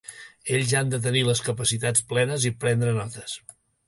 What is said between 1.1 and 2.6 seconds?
les capacitats plenes i